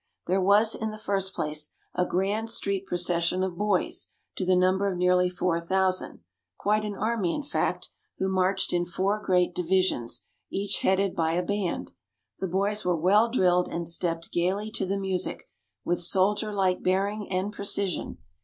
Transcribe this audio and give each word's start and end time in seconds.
There 0.25 0.41
was, 0.41 0.73
in 0.73 0.89
the 0.89 0.97
first 0.97 1.31
place, 1.31 1.69
a 1.93 2.07
grand 2.07 2.49
street 2.49 2.87
procession 2.87 3.43
of 3.43 3.55
boys, 3.55 4.07
to 4.35 4.47
the 4.47 4.55
number 4.55 4.91
of 4.91 4.97
nearly 4.97 5.29
four 5.29 5.61
thousand 5.61 6.21
quite 6.57 6.83
an 6.83 6.95
army, 6.95 7.35
in 7.35 7.43
fact 7.43 7.89
who 8.17 8.27
marched 8.27 8.73
in 8.73 8.83
four 8.83 9.21
great 9.23 9.53
divisions, 9.53 10.23
each 10.49 10.79
headed 10.79 11.15
by 11.15 11.33
a 11.33 11.43
band. 11.43 11.91
The 12.39 12.47
boys 12.47 12.83
were 12.83 12.95
well 12.97 13.29
drilled, 13.29 13.67
and 13.67 13.87
stepped 13.87 14.31
gayly 14.31 14.71
to 14.71 14.87
the 14.87 14.97
music, 14.97 15.47
with 15.85 16.01
soldier 16.01 16.51
like 16.51 16.81
bearing 16.81 17.29
and 17.29 17.53
precision. 17.53 18.17